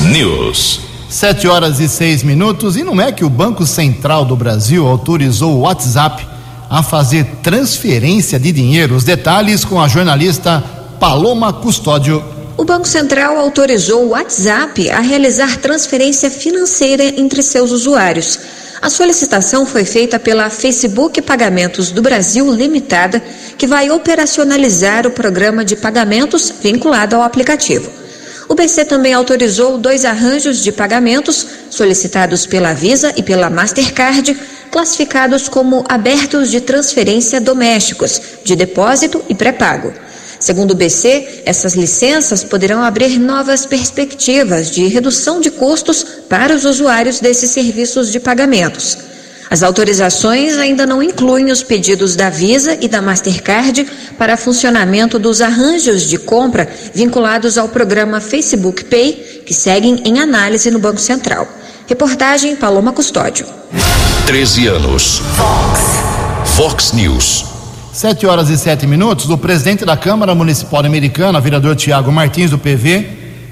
[0.00, 0.80] News.
[1.08, 2.76] Sete horas e seis minutos.
[2.76, 6.26] E não é que o Banco Central do Brasil autorizou o WhatsApp
[6.68, 8.96] a fazer transferência de dinheiro.
[8.96, 10.62] Os detalhes com a jornalista
[10.98, 12.33] Paloma Custódio.
[12.56, 18.38] O Banco Central autorizou o WhatsApp a realizar transferência financeira entre seus usuários.
[18.80, 23.20] A solicitação foi feita pela Facebook Pagamentos do Brasil Limitada,
[23.58, 27.90] que vai operacionalizar o programa de pagamentos vinculado ao aplicativo.
[28.48, 34.38] O BC também autorizou dois arranjos de pagamentos solicitados pela Visa e pela Mastercard
[34.70, 39.92] classificados como abertos de transferência domésticos, de depósito e pré-pago.
[40.44, 46.66] Segundo o BC, essas licenças poderão abrir novas perspectivas de redução de custos para os
[46.66, 48.98] usuários desses serviços de pagamentos.
[49.50, 53.86] As autorizações ainda não incluem os pedidos da Visa e da Mastercard
[54.18, 60.70] para funcionamento dos arranjos de compra vinculados ao programa Facebook Pay, que seguem em análise
[60.70, 61.48] no Banco Central.
[61.86, 63.46] Reportagem Paloma Custódio.
[64.26, 65.22] 13 anos.
[65.38, 66.54] Fox.
[66.54, 67.53] Fox News.
[67.94, 69.30] Sete horas e sete minutos.
[69.30, 73.06] O presidente da Câmara Municipal Americana, vereador Tiago Martins, do PV,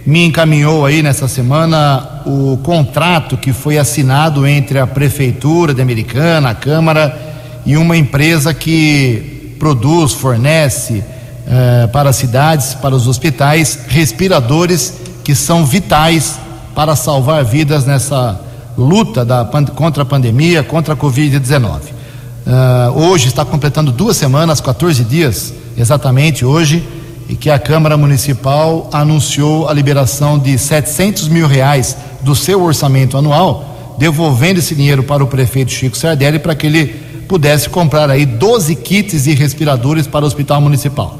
[0.04, 6.50] me encaminhou aí nessa semana o contrato que foi assinado entre a Prefeitura de Americana,
[6.50, 7.16] a Câmara
[7.64, 11.04] e uma empresa que produz, fornece
[11.46, 16.36] eh, para as cidades, para os hospitais, respiradores que são vitais
[16.74, 18.40] para salvar vidas nessa
[18.76, 22.01] luta da, contra a pandemia, contra a Covid-19.
[22.44, 26.86] Uh, hoje está completando duas semanas, 14 dias exatamente hoje,
[27.28, 33.16] e que a Câmara Municipal anunciou a liberação de 700 mil reais do seu orçamento
[33.16, 36.86] anual, devolvendo esse dinheiro para o prefeito Chico Sardelli para que ele
[37.28, 41.18] pudesse comprar aí 12 kits e respiradores para o Hospital Municipal.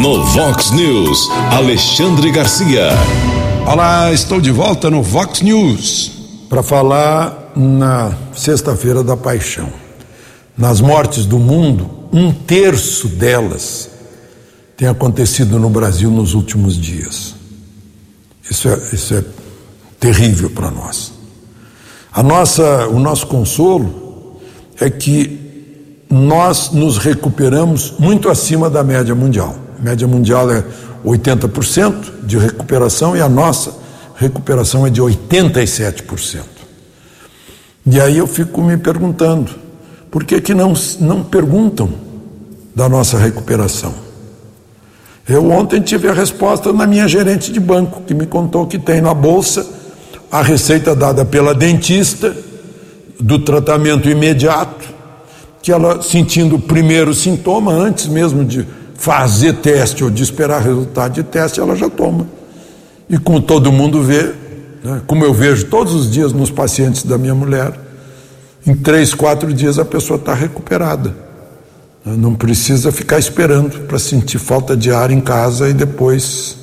[0.00, 2.88] No Vox News, Alexandre Garcia.
[3.70, 6.12] Olá, estou de volta no Vox News
[6.48, 9.72] para falar na Sexta-feira da Paixão.
[10.56, 13.90] Nas mortes do mundo, um terço delas
[14.76, 17.33] tem acontecido no Brasil nos últimos dias.
[18.50, 19.24] Isso é, isso é
[19.98, 21.12] terrível para nós.
[22.12, 24.40] A nossa, o nosso consolo
[24.80, 25.40] é que
[26.10, 29.56] nós nos recuperamos muito acima da média mundial.
[29.78, 30.64] A média mundial é
[31.04, 33.74] 80% de recuperação e a nossa
[34.16, 36.42] recuperação é de 87%.
[37.86, 39.52] E aí eu fico me perguntando,
[40.10, 41.90] por que, que não, não perguntam
[42.74, 44.03] da nossa recuperação?
[45.26, 49.00] Eu ontem tive a resposta na minha gerente de banco, que me contou que tem
[49.00, 49.66] na bolsa
[50.30, 52.36] a receita dada pela dentista
[53.18, 54.86] do tratamento imediato,
[55.62, 58.66] que ela sentindo o primeiro sintoma, antes mesmo de
[58.96, 62.26] fazer teste ou de esperar resultado de teste, ela já toma.
[63.08, 64.34] E como todo mundo vê,
[64.82, 67.72] né, como eu vejo todos os dias nos pacientes da minha mulher,
[68.66, 71.14] em três, quatro dias a pessoa está recuperada.
[72.04, 76.56] Não precisa ficar esperando para sentir falta de ar em casa e depois,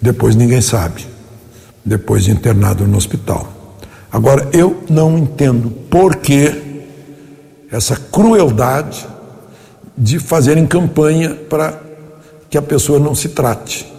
[0.00, 1.04] depois ninguém sabe,
[1.84, 3.52] depois de internado no hospital.
[4.12, 6.84] Agora, eu não entendo por que
[7.70, 9.06] essa crueldade
[9.98, 11.80] de fazerem campanha para
[12.48, 13.92] que a pessoa não se trate.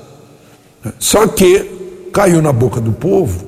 [0.99, 3.45] Só que caiu na boca do povo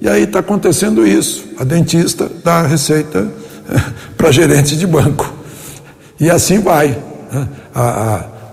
[0.00, 1.44] e aí está acontecendo isso.
[1.58, 3.28] A dentista dá a receita
[4.16, 5.41] para gerente de banco.
[6.18, 6.88] E assim vai.
[7.32, 7.48] Né?
[7.74, 7.82] A,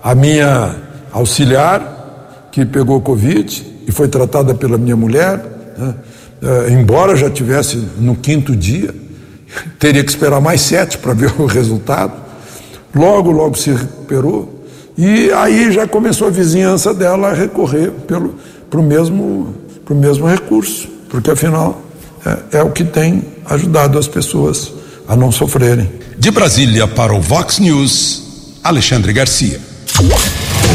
[0.02, 0.76] a, a minha
[1.12, 5.44] auxiliar, que pegou Covid e foi tratada pela minha mulher,
[5.76, 5.94] né?
[6.42, 8.94] é, embora já tivesse no quinto dia,
[9.78, 12.12] teria que esperar mais sete para ver o resultado.
[12.94, 14.60] Logo, logo se recuperou.
[14.98, 17.90] E aí já começou a vizinhança dela a recorrer
[18.68, 19.54] para o mesmo,
[19.84, 21.80] pro mesmo recurso, porque afinal
[22.52, 24.72] é, é o que tem ajudado as pessoas
[25.10, 25.90] a não sofrerem.
[26.16, 28.22] De Brasília para o Vox News,
[28.62, 29.60] Alexandre Garcia.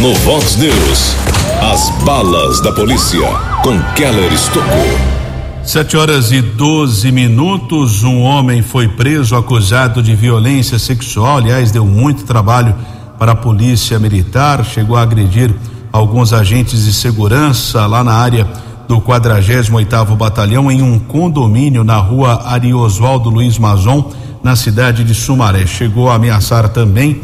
[0.02, 1.16] No Vox News,
[1.62, 3.22] as balas da polícia
[3.64, 5.16] com Keller Estocou.
[5.64, 8.04] Sete horas e 12 minutos.
[8.04, 11.38] Um homem foi preso acusado de violência sexual.
[11.38, 12.76] Aliás, deu muito trabalho
[13.18, 14.66] para a polícia militar.
[14.66, 15.56] Chegou a agredir
[15.94, 18.46] alguns agentes de segurança lá na área
[18.88, 24.12] do 48º Batalhão em um condomínio na rua Ari Oswaldo Luiz Mazon,
[24.46, 25.66] na cidade de Sumaré.
[25.66, 27.20] Chegou a ameaçar também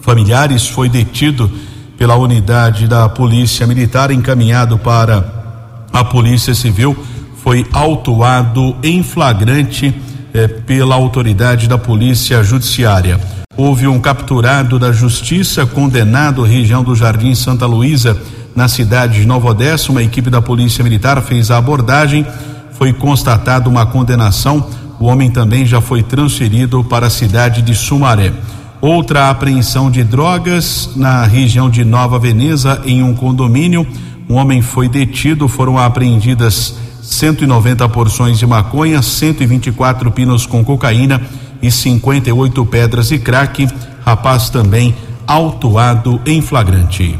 [0.00, 1.52] familiares, foi detido
[1.98, 6.96] pela unidade da Polícia Militar, encaminhado para a Polícia Civil,
[7.44, 9.94] foi autuado em flagrante
[10.32, 13.20] eh, pela autoridade da Polícia Judiciária.
[13.54, 18.16] Houve um capturado da Justiça, condenado região do Jardim Santa Luísa
[18.54, 19.92] na cidade de Nova Odessa.
[19.92, 22.26] Uma equipe da Polícia Militar fez a abordagem,
[22.72, 24.85] foi constatada uma condenação.
[24.98, 28.32] O homem também já foi transferido para a cidade de Sumaré.
[28.80, 33.86] Outra apreensão de drogas na região de Nova Veneza, em um condomínio.
[34.28, 41.20] Um homem foi detido, foram apreendidas 190 porções de maconha, 124 pinos com cocaína
[41.62, 43.68] e 58 pedras de crack.
[44.04, 44.94] Rapaz também
[45.26, 47.18] autuado em flagrante.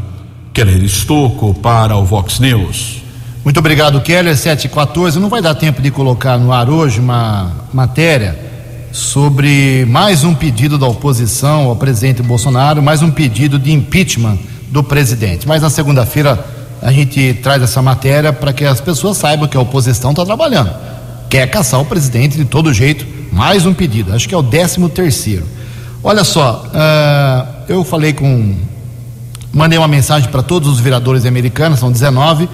[0.52, 3.05] Keller Estocco para o Vox News.
[3.46, 4.36] Muito obrigado, Keller.
[4.36, 5.20] 714.
[5.20, 8.36] Não vai dar tempo de colocar no ar hoje uma matéria
[8.90, 14.36] sobre mais um pedido da oposição ao presidente Bolsonaro, mais um pedido de impeachment
[14.68, 15.46] do presidente.
[15.46, 16.44] Mas na segunda-feira
[16.82, 20.74] a gente traz essa matéria para que as pessoas saibam que a oposição está trabalhando.
[21.30, 23.06] Quer caçar o presidente de todo jeito.
[23.30, 24.12] Mais um pedido.
[24.12, 25.46] Acho que é o décimo terceiro.
[26.02, 28.56] Olha só, uh, eu falei com
[29.56, 32.46] Mandei uma mensagem para todos os vereadores americanos, são 19,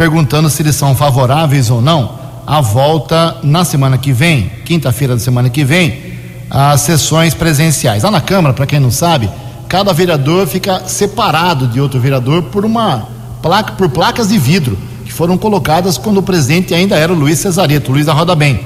[0.00, 2.12] perguntando se eles são favoráveis ou não
[2.46, 6.14] à volta na semana que vem, quinta-feira da semana que vem,
[6.48, 8.02] às sessões presenciais.
[8.02, 9.28] Lá na Câmara, para quem não sabe,
[9.68, 13.08] cada vereador fica separado de outro vereador por uma
[13.42, 17.38] placa, por placas de vidro que foram colocadas quando o presidente ainda era o Luiz
[17.38, 18.64] Cesareto, Luiz da Roda Bem.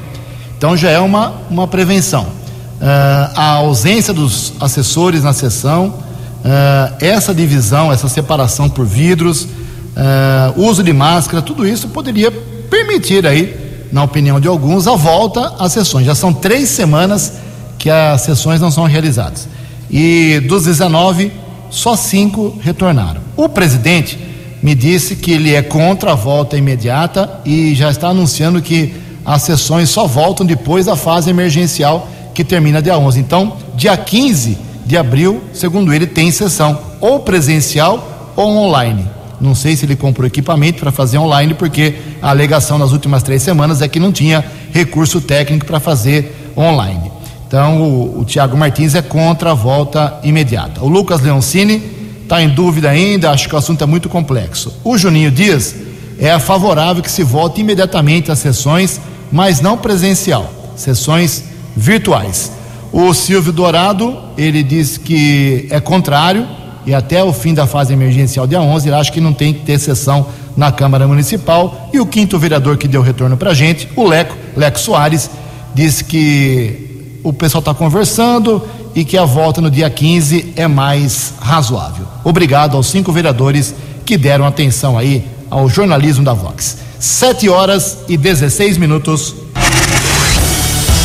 [0.57, 2.23] Então já é uma, uma prevenção.
[2.23, 6.05] Uh, a ausência dos assessores na sessão,
[6.45, 9.49] Uh, essa divisão, essa separação por vidros,
[9.97, 15.55] uh, uso de máscara, tudo isso poderia permitir aí, na opinião de alguns, a volta
[15.59, 16.07] às sessões.
[16.07, 17.35] Já são três semanas
[17.79, 19.49] que as sessões não são realizadas.
[19.91, 21.31] E dos 19,
[21.71, 23.21] só cinco retornaram.
[23.37, 24.19] O presidente
[24.63, 29.43] me disse que ele é contra a volta imediata e já está anunciando que as
[29.43, 33.21] sessões só voltam depois da fase emergencial que termina dia 11.
[33.21, 39.09] Então, dia 15 de abril, segundo ele, tem sessão ou presencial ou online.
[39.41, 43.43] Não sei se ele comprou equipamento para fazer online, porque a alegação nas últimas três
[43.43, 47.11] semanas é que não tinha recurso técnico para fazer online.
[47.47, 50.83] Então, o, o Tiago Martins é contra a volta imediata.
[50.83, 51.83] O Lucas Leoncini
[52.23, 54.73] está em dúvida ainda, acho que o assunto é muito complexo.
[54.83, 55.75] O Juninho Dias
[56.19, 61.45] é favorável que se volte imediatamente às sessões, mas não presencial, sessões
[61.77, 62.53] virtuais.
[62.93, 66.47] O Silvio Dourado, ele diz que é contrário
[66.87, 69.61] e até o fim da fase emergencial dia 11, ele acha que não tem que
[69.61, 70.27] ter sessão
[70.57, 71.89] na Câmara Municipal.
[71.93, 75.31] E o quinto vereador que deu retorno para gente, o Leco, Leco Soares,
[75.75, 78.63] disse que o pessoal está conversando
[78.95, 82.07] e que a volta no dia 15 é mais razoável.
[82.23, 83.75] Obrigado aos cinco vereadores
[84.05, 86.79] que deram atenção aí ao jornalismo da Vox.
[87.01, 89.35] Sete horas e 16 minutos.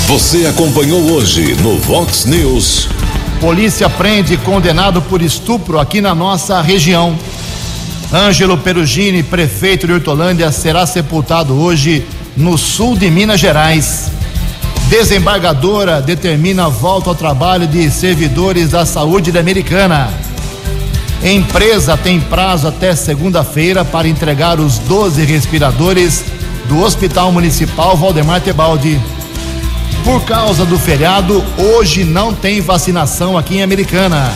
[0.07, 2.98] Você acompanhou hoje no Vox News.
[3.39, 7.17] Polícia prende condenado por estupro aqui na nossa região.
[8.11, 14.11] Ângelo Perugini, prefeito de Hortolândia, será sepultado hoje no sul de Minas Gerais.
[14.89, 20.11] Desembargadora determina a volta ao trabalho de servidores da saúde da Americana.
[21.23, 26.25] Empresa tem prazo até segunda-feira para entregar os 12 respiradores
[26.67, 28.99] do Hospital Municipal Valdemar Tebaldi.
[30.03, 34.33] Por causa do feriado, hoje não tem vacinação aqui em Americana.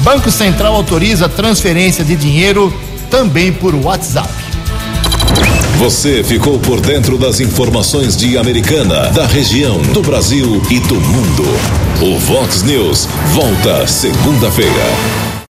[0.00, 2.72] Banco Central autoriza transferência de dinheiro
[3.10, 4.28] também por WhatsApp.
[5.78, 11.44] Você ficou por dentro das informações de Americana, da região, do Brasil e do mundo.
[12.00, 15.27] O Vox News volta segunda-feira.